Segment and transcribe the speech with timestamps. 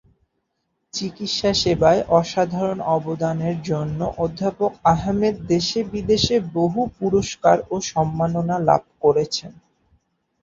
[0.93, 9.51] চিকিৎসাসেবায় অসাধারণ অবদানের জন্য অধ্যাপক আহমেদ দেশে-বিদেশে বহু পুরস্কার ও সম্মাননা লাভ করেছেন।